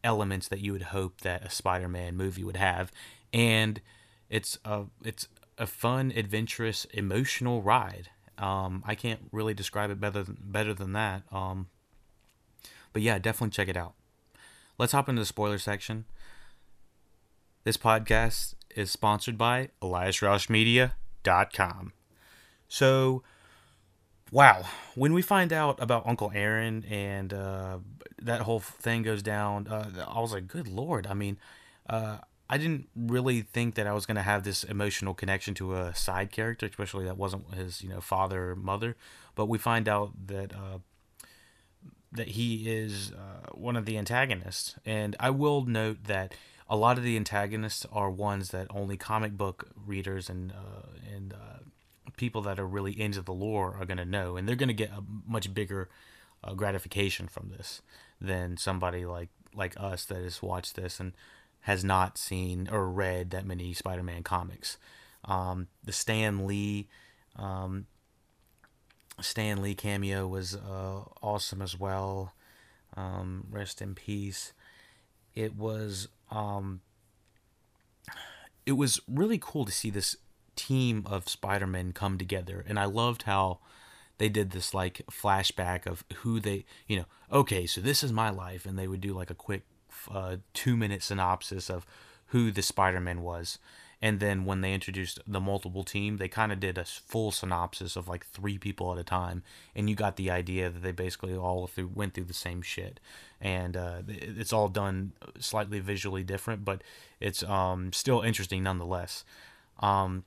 elements 0.04 0.48
that 0.48 0.60
you 0.60 0.72
would 0.72 0.82
hope 0.82 1.20
that 1.20 1.44
a 1.44 1.50
Spider-Man 1.50 2.16
movie 2.16 2.44
would 2.44 2.56
have, 2.56 2.90
and 3.32 3.80
it's 4.28 4.58
a 4.64 4.84
it's 5.04 5.28
a 5.58 5.66
fun, 5.66 6.12
adventurous, 6.14 6.84
emotional 6.86 7.62
ride. 7.62 8.10
Um, 8.38 8.82
I 8.86 8.94
can't 8.94 9.20
really 9.30 9.54
describe 9.54 9.90
it 9.90 10.00
better 10.00 10.22
than, 10.22 10.38
better 10.40 10.74
than 10.74 10.92
that. 10.94 11.22
Um, 11.30 11.68
but 12.92 13.02
yeah, 13.02 13.18
definitely 13.18 13.50
check 13.50 13.68
it 13.68 13.76
out. 13.76 13.94
Let's 14.78 14.92
hop 14.92 15.08
into 15.08 15.20
the 15.20 15.26
spoiler 15.26 15.58
section. 15.58 16.06
This 17.64 17.76
podcast 17.76 18.54
is 18.74 18.90
sponsored 18.90 19.38
by 19.38 19.68
EliasRoushMedia.com. 19.80 21.92
So, 22.68 23.22
wow, 24.32 24.64
when 24.94 25.12
we 25.12 25.22
find 25.22 25.52
out 25.52 25.80
about 25.80 26.06
Uncle 26.06 26.32
Aaron 26.34 26.84
and 26.90 27.32
uh, 27.32 27.78
that 28.20 28.40
whole 28.40 28.60
thing 28.60 29.02
goes 29.02 29.22
down, 29.22 29.68
uh, 29.68 30.06
I 30.08 30.20
was 30.20 30.32
like, 30.32 30.48
good 30.48 30.66
lord. 30.66 31.06
I 31.06 31.14
mean, 31.14 31.38
uh, 31.88 32.18
I 32.48 32.58
didn't 32.58 32.88
really 32.96 33.42
think 33.42 33.76
that 33.76 33.86
I 33.86 33.92
was 33.92 34.06
gonna 34.06 34.22
have 34.22 34.42
this 34.42 34.64
emotional 34.64 35.14
connection 35.14 35.54
to 35.54 35.74
a 35.74 35.94
side 35.94 36.32
character, 36.32 36.66
especially 36.66 37.04
that 37.04 37.16
wasn't 37.16 37.54
his, 37.54 37.82
you 37.82 37.90
know, 37.90 38.00
father 38.00 38.50
or 38.50 38.56
mother. 38.56 38.96
But 39.34 39.46
we 39.46 39.58
find 39.58 39.88
out 39.88 40.12
that 40.26 40.52
uh, 40.54 40.78
that 42.10 42.28
he 42.28 42.68
is 42.68 43.12
uh, 43.12 43.50
one 43.52 43.76
of 43.76 43.86
the 43.86 43.96
antagonists, 43.96 44.76
and 44.84 45.14
I 45.20 45.30
will 45.30 45.64
note 45.64 46.04
that 46.04 46.34
a 46.68 46.76
lot 46.76 46.98
of 46.98 47.04
the 47.04 47.16
antagonists 47.16 47.86
are 47.92 48.10
ones 48.10 48.50
that 48.50 48.66
only 48.70 48.96
comic 48.96 49.32
book 49.32 49.68
readers 49.86 50.28
and 50.28 50.52
uh, 50.52 50.88
and 51.14 51.34
people 52.16 52.42
that 52.42 52.58
are 52.58 52.66
really 52.66 52.98
into 52.98 53.22
the 53.22 53.32
lore 53.32 53.76
are 53.78 53.86
going 53.86 53.98
to 53.98 54.04
know, 54.04 54.36
and 54.36 54.48
they're 54.48 54.56
going 54.56 54.68
to 54.68 54.74
get 54.74 54.90
a 54.90 55.02
much 55.26 55.52
bigger 55.54 55.88
uh, 56.44 56.54
gratification 56.54 57.28
from 57.28 57.50
this 57.50 57.82
than 58.20 58.56
somebody 58.56 59.04
like 59.04 59.28
like 59.54 59.74
us 59.78 60.04
that 60.06 60.22
has 60.22 60.42
watched 60.42 60.76
this 60.76 60.98
and 60.98 61.12
has 61.62 61.84
not 61.84 62.18
seen 62.18 62.68
or 62.72 62.88
read 62.88 63.30
that 63.30 63.46
many 63.46 63.72
Spider-Man 63.72 64.22
comics. 64.22 64.78
Um, 65.24 65.68
the 65.84 65.92
Stan 65.92 66.46
Lee, 66.46 66.88
um, 67.36 67.86
Stan 69.20 69.62
Lee 69.62 69.74
cameo 69.74 70.26
was 70.26 70.56
uh, 70.56 71.02
awesome 71.22 71.62
as 71.62 71.78
well. 71.78 72.34
Um, 72.96 73.46
rest 73.50 73.80
in 73.80 73.94
peace. 73.94 74.52
It 75.34 75.56
was 75.56 76.08
um, 76.30 76.80
it 78.66 78.72
was 78.72 79.00
really 79.08 79.38
cool 79.40 79.64
to 79.64 79.72
see 79.72 79.90
this 79.90 80.16
team 80.56 81.04
of 81.06 81.28
Spider-Man 81.28 81.92
come 81.92 82.18
together. 82.18 82.64
And 82.66 82.78
I 82.78 82.84
loved 82.84 83.22
how 83.22 83.58
they 84.18 84.28
did 84.28 84.50
this 84.50 84.74
like 84.74 85.02
flashback 85.10 85.86
of 85.86 86.04
who 86.16 86.40
they, 86.40 86.64
you 86.86 86.96
know, 86.96 87.06
okay, 87.30 87.66
so 87.66 87.80
this 87.80 88.02
is 88.02 88.12
my 88.12 88.30
life. 88.30 88.66
And 88.66 88.78
they 88.78 88.88
would 88.88 89.00
do 89.00 89.14
like 89.14 89.30
a 89.30 89.34
quick 89.34 89.62
uh, 90.10 90.36
two 90.54 90.76
minute 90.76 91.02
synopsis 91.02 91.70
of 91.70 91.86
who 92.26 92.50
the 92.50 92.62
Spider-Man 92.62 93.22
was. 93.22 93.58
And 94.04 94.18
then 94.18 94.44
when 94.44 94.62
they 94.62 94.74
introduced 94.74 95.20
the 95.28 95.40
multiple 95.40 95.84
team, 95.84 96.16
they 96.16 96.26
kind 96.26 96.50
of 96.50 96.58
did 96.58 96.76
a 96.76 96.84
full 96.84 97.30
synopsis 97.30 97.94
of 97.94 98.08
like 98.08 98.26
three 98.26 98.58
people 98.58 98.92
at 98.92 98.98
a 98.98 99.04
time, 99.04 99.44
and 99.76 99.88
you 99.88 99.94
got 99.94 100.16
the 100.16 100.28
idea 100.28 100.68
that 100.68 100.82
they 100.82 100.90
basically 100.90 101.36
all 101.36 101.68
through 101.68 101.92
went 101.94 102.12
through 102.12 102.24
the 102.24 102.34
same 102.34 102.62
shit, 102.62 102.98
and 103.40 103.76
uh, 103.76 104.02
it's 104.08 104.52
all 104.52 104.66
done 104.66 105.12
slightly 105.38 105.78
visually 105.78 106.24
different, 106.24 106.64
but 106.64 106.82
it's 107.20 107.44
um, 107.44 107.92
still 107.92 108.22
interesting 108.22 108.64
nonetheless. 108.64 109.24
Um, 109.78 110.24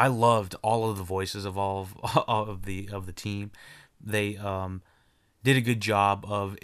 I 0.00 0.06
loved 0.06 0.54
all 0.62 0.88
of 0.88 0.96
the 0.96 1.04
voices 1.04 1.44
of 1.44 1.58
all 1.58 1.86
of, 2.02 2.24
of 2.26 2.64
the 2.64 2.88
of 2.90 3.04
the 3.04 3.12
team. 3.12 3.52
They 4.00 4.38
um, 4.38 4.80
did 5.44 5.58
a 5.58 5.60
good 5.60 5.82
job 5.82 6.24
of 6.26 6.56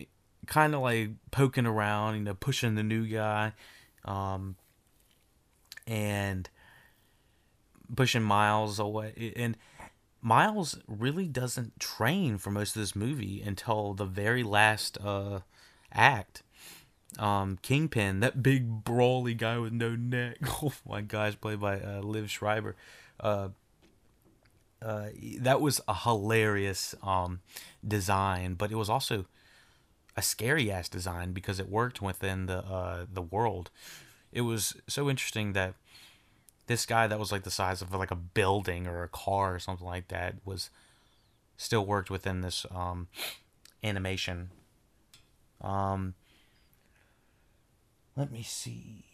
kind 0.46 0.74
of 0.74 0.80
like 0.80 1.10
poking 1.30 1.66
around, 1.66 2.14
you 2.14 2.22
know, 2.22 2.32
pushing 2.32 2.76
the 2.76 2.82
new 2.82 3.06
guy, 3.06 3.52
um, 4.06 4.56
and 5.86 6.48
pushing 7.94 8.22
Miles 8.22 8.78
away. 8.78 9.34
And 9.36 9.58
Miles 10.22 10.78
really 10.88 11.28
doesn't 11.28 11.78
train 11.78 12.38
for 12.38 12.50
most 12.50 12.74
of 12.74 12.80
this 12.80 12.96
movie 12.96 13.42
until 13.42 13.92
the 13.92 14.06
very 14.06 14.44
last 14.44 14.96
uh, 15.04 15.40
act. 15.92 16.42
Um, 17.18 17.58
Kingpin, 17.62 18.20
that 18.20 18.42
big 18.42 18.84
brawly 18.84 19.34
guy 19.34 19.58
with 19.58 19.72
no 19.72 19.96
neck. 19.96 20.38
Oh 20.62 20.72
my 20.88 21.00
gosh, 21.00 21.34
played 21.40 21.60
by 21.60 21.76
uh, 21.76 22.02
Liev 22.02 22.28
Schreiber 22.28 22.76
uh, 23.20 23.48
uh, 24.82 25.08
that 25.38 25.60
was 25.60 25.80
a 25.88 25.94
hilarious 25.94 26.94
um, 27.02 27.40
design, 27.86 28.54
but 28.54 28.70
it 28.70 28.76
was 28.76 28.90
also 28.90 29.24
a 30.16 30.22
scary 30.22 30.70
ass 30.70 30.88
design 30.88 31.32
because 31.32 31.58
it 31.58 31.68
worked 31.68 32.02
within 32.02 32.46
the 32.46 32.58
uh, 32.58 33.06
the 33.12 33.22
world. 33.22 33.70
It 34.32 34.42
was 34.42 34.76
so 34.86 35.08
interesting 35.08 35.54
that 35.54 35.74
this 36.66 36.84
guy 36.84 37.06
that 37.06 37.18
was 37.18 37.32
like 37.32 37.44
the 37.44 37.50
size 37.50 37.80
of 37.80 37.92
like 37.94 38.10
a 38.10 38.16
building 38.16 38.86
or 38.86 39.02
a 39.02 39.08
car 39.08 39.54
or 39.54 39.58
something 39.58 39.86
like 39.86 40.08
that 40.08 40.34
was 40.44 40.70
still 41.56 41.86
worked 41.86 42.10
within 42.10 42.42
this 42.42 42.66
um, 42.74 43.08
animation. 43.82 44.50
Um, 45.62 46.14
let 48.16 48.32
me 48.32 48.42
see. 48.42 49.04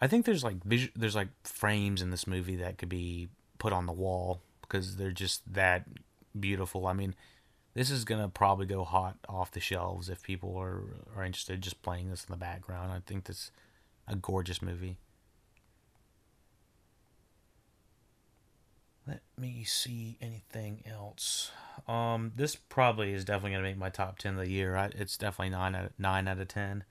I 0.00 0.06
think 0.08 0.26
there's 0.26 0.44
like 0.44 0.56
there's 0.94 1.16
like 1.16 1.28
frames 1.42 2.02
in 2.02 2.10
this 2.10 2.26
movie 2.26 2.56
that 2.56 2.78
could 2.78 2.90
be 2.90 3.28
put 3.58 3.72
on 3.72 3.86
the 3.86 3.92
wall 3.92 4.40
because 4.60 4.96
they're 4.96 5.10
just 5.10 5.54
that 5.54 5.84
beautiful. 6.38 6.86
I 6.86 6.92
mean, 6.92 7.14
this 7.74 7.90
is 7.90 8.04
gonna 8.04 8.28
probably 8.28 8.66
go 8.66 8.84
hot 8.84 9.16
off 9.28 9.50
the 9.52 9.60
shelves 9.60 10.10
if 10.10 10.22
people 10.22 10.56
are 10.58 10.82
are 11.16 11.24
interested 11.24 11.62
just 11.62 11.80
playing 11.82 12.10
this 12.10 12.24
in 12.24 12.32
the 12.32 12.36
background. 12.36 12.92
I 12.92 13.00
think 13.06 13.24
this 13.24 13.50
a 14.06 14.16
gorgeous 14.16 14.60
movie. 14.60 14.98
Let 19.06 19.20
me 19.38 19.62
see 19.64 20.18
anything 20.20 20.82
else. 20.84 21.52
Um, 21.86 22.32
this 22.34 22.56
probably 22.56 23.12
is 23.12 23.24
definitely 23.24 23.52
gonna 23.52 23.62
make 23.62 23.78
my 23.78 23.88
top 23.88 24.18
ten 24.18 24.32
of 24.32 24.40
the 24.40 24.50
year. 24.50 24.76
I, 24.76 24.86
it's 24.86 25.16
definitely 25.16 25.50
nine 25.50 25.74
out 25.74 25.84
of, 25.86 25.92
nine 25.98 26.26
out 26.26 26.40
of 26.40 26.48
ten. 26.48 26.84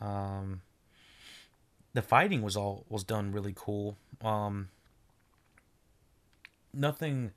Um, 0.00 0.62
the 1.92 2.02
fighting 2.02 2.42
was 2.42 2.56
all 2.56 2.84
was 2.88 3.02
done 3.02 3.32
really 3.32 3.52
cool. 3.54 3.96
Um, 4.20 4.68
nothing 6.72 7.32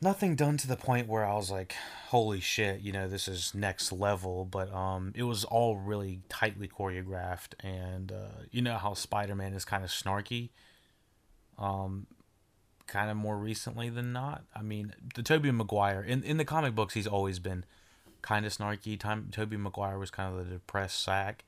nothing 0.00 0.36
done 0.36 0.58
to 0.58 0.66
the 0.66 0.76
point 0.76 1.08
where 1.08 1.24
I 1.24 1.34
was 1.34 1.50
like, 1.50 1.74
holy 2.14 2.38
shit, 2.38 2.80
you 2.80 2.92
know, 2.92 3.08
this 3.08 3.26
is 3.26 3.52
next 3.56 3.90
level. 3.90 4.44
But 4.44 4.72
um, 4.72 5.12
it 5.16 5.24
was 5.24 5.42
all 5.42 5.76
really 5.76 6.20
tightly 6.28 6.68
choreographed, 6.68 7.54
and 7.58 8.12
uh, 8.12 8.44
you 8.52 8.62
know 8.62 8.76
how 8.76 8.94
Spider 8.94 9.34
Man 9.34 9.52
is 9.52 9.64
kind 9.64 9.82
of 9.82 9.90
snarky. 9.90 10.50
Um, 11.58 12.06
kind 12.86 13.10
of 13.10 13.16
more 13.16 13.36
recently 13.36 13.90
than 13.90 14.12
not. 14.12 14.44
I 14.54 14.62
mean, 14.62 14.94
the 15.16 15.24
Tobey 15.24 15.50
Maguire 15.50 16.04
in 16.04 16.22
in 16.22 16.36
the 16.36 16.44
comic 16.44 16.76
books, 16.76 16.94
he's 16.94 17.08
always 17.08 17.40
been 17.40 17.64
kind 18.22 18.46
of 18.46 18.52
snarky. 18.56 18.96
Time 18.96 19.30
Tobey 19.32 19.56
Maguire 19.56 19.98
was 19.98 20.12
kind 20.12 20.32
of 20.32 20.46
the 20.46 20.54
depressed 20.54 21.02
sack, 21.02 21.44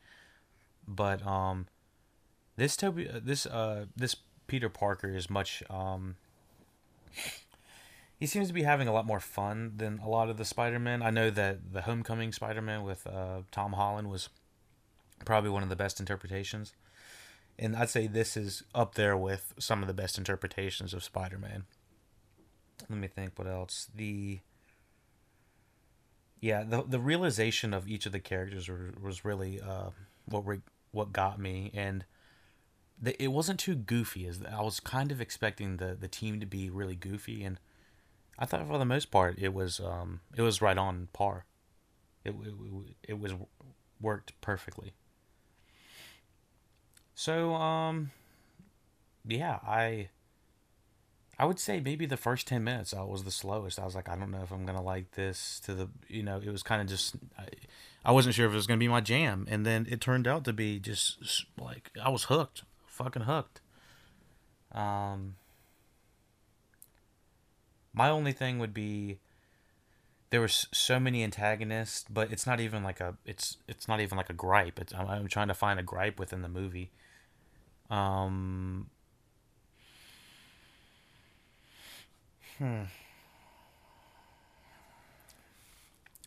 but 0.89 1.25
um, 1.25 1.69
this 2.57 2.77
Tobey, 2.77 3.09
uh, 3.09 3.21
this 3.23 3.47
uh, 3.47 3.87
this 3.95 4.17
Peter 4.49 4.69
Parker 4.69 5.15
is 5.15 5.31
much 5.31 5.63
um 5.71 6.17
he 8.19 8.27
seems 8.27 8.49
to 8.49 8.55
be 8.55 8.63
having 8.63 8.89
a 8.89 8.93
lot 8.93 9.07
more 9.07 9.21
fun 9.21 9.75
than 9.77 9.99
a 9.99 10.09
lot 10.09 10.31
of 10.31 10.39
the 10.39 10.45
Spider-Man. 10.45 11.03
I 11.03 11.11
know 11.11 11.31
that 11.31 11.73
the 11.73 11.83
Homecoming 11.83 12.33
Spider-Man 12.33 12.83
with 12.83 13.07
uh, 13.07 13.43
Tom 13.51 13.75
Holland 13.75 14.11
was 14.11 14.31
probably 15.25 15.51
one 15.51 15.63
of 15.63 15.69
the 15.69 15.77
best 15.77 16.01
interpretations. 16.01 16.73
And 17.59 17.77
I'd 17.77 17.91
say 17.91 18.07
this 18.07 18.37
is 18.37 18.63
up 18.75 18.95
there 18.95 19.17
with 19.17 19.55
some 19.59 19.83
of 19.83 19.89
the 19.89 19.95
best 19.95 20.19
interpretations 20.19 20.95
of 20.95 21.05
Spider-Man. 21.05 21.65
Let 22.89 22.99
me 22.99 23.09
think 23.09 23.33
what 23.37 23.49
else. 23.49 23.89
The 23.95 24.41
yeah, 26.41 26.63
the 26.63 26.83
the 26.83 27.01
realization 27.01 27.73
of 27.73 27.89
each 27.89 28.07
of 28.07 28.13
the 28.13 28.21
characters 28.21 28.69
was, 28.69 28.93
was 29.01 29.25
really 29.25 29.61
uh, 29.61 29.91
what 30.27 30.47
re- 30.47 30.61
what 30.93 31.13
got 31.13 31.39
me 31.39 31.71
and 31.75 32.05
the, 33.01 33.21
it 33.23 33.29
wasn't 33.29 33.61
too 33.61 33.75
goofy 33.75 34.27
as 34.27 34.41
I 34.43 34.63
was 34.63 34.81
kind 34.81 35.11
of 35.11 35.21
expecting 35.21 35.79
the 35.79 35.97
the 35.99 36.09
team 36.09 36.41
to 36.41 36.47
be 36.47 36.71
really 36.71 36.95
goofy 36.95 37.43
and 37.45 37.59
I 38.39 38.45
thought 38.45 38.67
for 38.67 38.79
the 38.79 38.85
most 38.85 39.11
part 39.11 39.39
it 39.39 39.55
was 39.55 39.81
um 39.81 40.21
it 40.37 40.43
was 40.43 40.61
right 40.61 40.77
on 40.77 41.09
par. 41.13 41.45
It 42.25 42.31
it, 42.31 42.55
it 43.11 43.21
was 43.21 43.35
worked 44.01 44.39
perfectly. 44.41 44.95
So 47.15 47.55
um 47.55 48.11
yeah, 49.27 49.59
I 49.67 50.11
I 51.39 51.45
would 51.45 51.59
say 51.59 51.81
maybe 51.81 52.07
the 52.07 52.17
first 52.17 52.47
10 52.47 52.65
minutes 52.65 52.95
I 52.95 53.03
was 53.03 53.25
the 53.25 53.31
slowest. 53.31 53.79
I 53.79 53.85
was 53.85 53.95
like 53.95 54.09
I 54.09 54.17
don't 54.17 54.31
know 54.31 54.43
if 54.43 54.51
I'm 54.51 54.65
going 54.65 54.79
to 54.79 54.85
like 54.85 55.13
this 55.13 55.61
to 55.61 55.75
the 55.75 55.89
you 56.09 56.23
know, 56.23 56.41
it 56.43 56.51
was 56.51 56.63
kind 56.63 56.81
of 56.81 56.89
just 56.89 57.17
I, 57.39 57.47
I 58.05 58.13
wasn't 58.13 58.35
sure 58.35 58.47
if 58.47 58.53
it 58.53 58.57
was 58.57 58.67
going 58.67 58.79
to 58.79 58.85
be 58.85 58.89
my 58.89 59.01
jam 59.01 59.47
and 59.51 59.65
then 59.65 59.87
it 59.91 60.01
turned 60.01 60.27
out 60.27 60.45
to 60.45 60.53
be 60.53 60.79
just 60.79 61.47
like 61.59 61.91
I 62.03 62.11
was 62.11 62.25
hooked, 62.25 62.63
fucking 62.87 63.23
hooked. 63.23 63.61
Um 64.73 65.37
my 67.97 68.11
only 68.11 68.33
thing 68.33 68.59
would 68.61 68.75
be 68.75 69.19
there 70.31 70.41
were 70.41 70.49
so 70.49 71.01
many 71.01 71.25
antagonists, 71.25 72.05
but 72.11 72.31
it's 72.31 72.47
not 72.47 72.61
even 72.61 72.85
like 72.85 73.01
a 73.01 73.17
it's 73.25 73.57
it's 73.67 73.89
not 73.89 74.01
even 74.01 74.17
like 74.19 74.29
a 74.29 74.35
gripe. 74.35 74.79
It's 74.79 74.95
I'm, 74.95 75.09
I'm 75.09 75.29
trying 75.29 75.49
to 75.49 75.55
find 75.55 75.81
a 75.81 75.83
gripe 75.83 76.21
within 76.21 76.43
the 76.43 76.49
movie. 76.49 76.91
Um. 77.91 78.91
Hmm. 82.59 82.83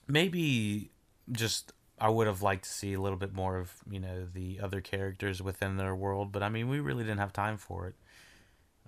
Maybe 0.07 0.89
just 1.31 1.73
I 1.99 2.09
would 2.09 2.25
have 2.25 2.41
liked 2.41 2.63
to 2.63 2.69
see 2.69 2.93
a 2.93 3.01
little 3.01 3.17
bit 3.17 3.33
more 3.33 3.57
of 3.59 3.71
you 3.89 3.99
know 3.99 4.25
the 4.33 4.59
other 4.59 4.81
characters 4.81 5.41
within 5.41 5.77
their 5.77 5.93
world, 5.93 6.31
but 6.31 6.41
I 6.41 6.49
mean 6.49 6.67
we 6.67 6.79
really 6.79 7.03
didn't 7.03 7.19
have 7.19 7.33
time 7.33 7.57
for 7.57 7.87
it. 7.87 7.95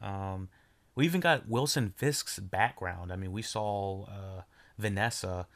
Um, 0.02 0.50
we 0.96 1.06
even 1.06 1.22
got 1.22 1.48
Wilson 1.48 1.94
Fisk's 1.96 2.40
background. 2.40 3.12
I 3.12 3.16
mean, 3.16 3.32
we 3.32 3.42
saw 3.42 4.06
uh, 4.06 4.42
Vanessa, 4.78 5.48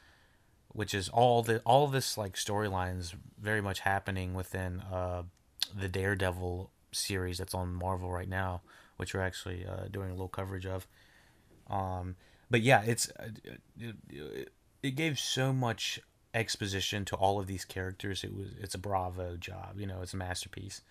which 0.68 0.94
is 0.94 1.08
all 1.08 1.42
the 1.42 1.60
all 1.60 1.88
this 1.88 2.16
like 2.16 2.34
storylines 2.34 3.14
very 3.40 3.60
much 3.60 3.80
happening 3.80 4.34
within 4.34 4.80
uh, 4.80 5.24
the 5.74 5.88
Daredevil 5.88 6.70
series 6.92 7.38
that's 7.38 7.54
on 7.54 7.74
Marvel 7.74 8.10
right 8.10 8.28
now, 8.28 8.62
which 8.96 9.14
we're 9.14 9.20
actually 9.20 9.66
uh, 9.66 9.88
doing 9.90 10.08
a 10.08 10.12
little 10.12 10.28
coverage 10.28 10.66
of. 10.66 10.86
Um, 11.68 12.16
but 12.50 12.62
yeah, 12.62 12.82
it's 12.84 13.10
uh, 13.18 13.28
it, 13.78 14.52
it 14.82 14.90
gave 14.92 15.18
so 15.18 15.52
much 15.52 16.00
exposition 16.32 17.04
to 17.06 17.16
all 17.16 17.40
of 17.40 17.46
these 17.46 17.64
characters. 17.64 18.24
It 18.24 18.34
was 18.34 18.48
it's 18.60 18.74
a 18.74 18.78
bravo 18.78 19.36
job, 19.36 19.78
you 19.78 19.86
know, 19.86 20.00
it's 20.02 20.14
a 20.14 20.18
masterpiece. 20.18 20.82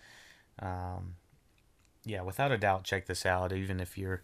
Um, 0.60 1.16
yeah, 2.04 2.22
without 2.22 2.52
a 2.52 2.58
doubt, 2.58 2.84
check 2.84 3.06
this 3.06 3.26
out. 3.26 3.52
Even 3.52 3.80
if 3.80 3.98
you're 3.98 4.22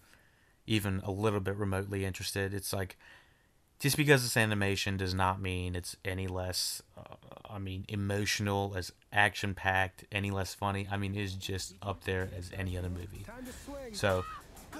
even 0.66 1.00
a 1.04 1.10
little 1.10 1.40
bit 1.40 1.56
remotely 1.56 2.04
interested. 2.04 2.54
It's 2.54 2.72
like 2.72 2.96
just 3.78 3.96
because 3.96 4.24
it's 4.24 4.36
animation 4.36 4.96
does 4.96 5.14
not 5.14 5.40
mean 5.40 5.74
it's 5.74 5.96
any 6.04 6.26
less 6.28 6.82
uh, 6.96 7.14
I 7.50 7.58
mean 7.58 7.84
emotional 7.88 8.74
as 8.76 8.92
action 9.12 9.54
packed, 9.54 10.04
any 10.12 10.30
less 10.30 10.54
funny. 10.54 10.86
I 10.90 10.96
mean 10.96 11.14
it's 11.14 11.32
just 11.34 11.74
up 11.82 12.04
there 12.04 12.28
as 12.36 12.50
any 12.56 12.78
other 12.78 12.90
movie. 12.90 13.24
So 13.92 14.24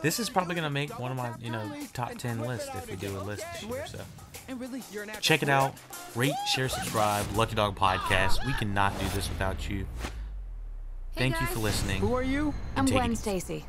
this 0.03 0.19
is 0.19 0.31
probably 0.31 0.55
gonna 0.55 0.71
make 0.71 0.99
one 0.99 1.11
of 1.11 1.17
my 1.17 1.33
you 1.41 1.51
know 1.51 1.71
top 1.93 2.17
ten 2.17 2.41
lists 2.41 2.71
if 2.75 2.89
we 2.89 2.97
do 2.97 3.17
a 3.17 3.21
list 3.21 3.45
this 3.53 3.63
year. 3.65 3.87
So 3.87 3.99
check 5.21 5.43
it 5.43 5.49
out, 5.49 5.75
rate, 6.15 6.35
share, 6.55 6.69
subscribe. 6.69 7.27
Lucky 7.35 7.55
Dog 7.55 7.77
Podcast. 7.77 8.45
We 8.47 8.53
cannot 8.55 8.99
do 8.99 9.07
this 9.15 9.29
without 9.29 9.69
you. 9.69 9.87
Thank 11.15 11.39
you 11.41 11.47
for 11.49 11.59
listening. 11.59 12.01
Who 12.01 12.15
are 12.15 12.23
you? 12.23 12.55
I'm 12.77 12.87
Gwen 12.87 13.15
Stacy. 13.17 13.65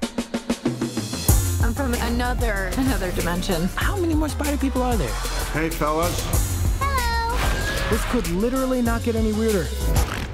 I'm 1.63 1.73
from 1.73 1.93
another 1.93 2.71
another 2.77 3.09
dimension. 3.13 3.69
How 3.77 3.95
many 3.95 4.13
more 4.13 4.27
spider 4.27 4.57
people 4.57 4.81
are 4.81 4.97
there? 4.97 5.13
Hey, 5.53 5.69
fellas. 5.69 6.13
Hello. 6.81 7.89
This 7.89 8.03
could 8.11 8.27
literally 8.31 8.81
not 8.81 9.03
get 9.03 9.15
any 9.15 9.31
weirder. 9.31 9.65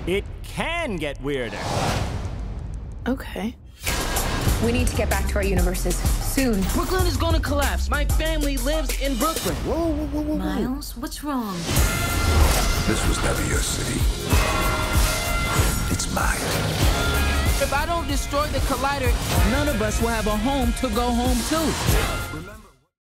It 0.08 0.26
can 0.42 0.96
get 0.96 1.22
weirder. 1.22 1.60
Okay. 3.08 3.56
We 4.65 4.72
need 4.72 4.88
to 4.88 4.96
get 4.96 5.12
back 5.12 5.28
to 5.28 5.36
our 5.36 5.44
universes 5.44 5.96
soon. 5.96 6.62
Brooklyn 6.74 7.06
is 7.06 7.15
gonna 7.15 7.39
collapse. 7.39 7.92
My 7.92 8.06
family 8.06 8.58
lives 8.58 9.00
in 9.00 9.15
Brooklyn. 9.15 9.56
Whoa, 9.58 9.76
whoa, 9.76 10.08
whoa, 10.08 10.22
whoa, 10.22 10.34
whoa. 10.34 10.38
Miles, 10.38 10.98
what's 10.98 11.24
wrong? 11.24 11.54
This 12.88 13.08
was 13.08 13.24
never 13.24 13.46
your 13.46 13.60
city. 13.60 14.00
It's 15.92 16.12
mine. 16.12 16.88
If 17.62 17.74
I 17.74 17.86
don't 17.86 18.08
destroy 18.08 18.48
the 18.48 18.60
collider, 18.60 19.12
none 19.52 19.67
of 19.67 19.82
us 19.82 20.00
will 20.02 20.08
have 20.08 20.28
a 20.28 20.38
home 20.38 20.72
to 20.80 20.88
go 20.95 21.12
home 21.12 21.38
to. 21.50 22.48